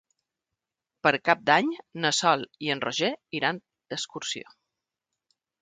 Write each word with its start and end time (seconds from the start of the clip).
Per 1.07 1.11
Cap 1.29 1.43
d'Any 1.49 1.69
na 2.05 2.11
Sol 2.21 2.47
i 2.69 2.73
en 2.77 2.83
Roger 2.89 3.13
iran 3.41 3.61
d'excursió. 3.71 4.59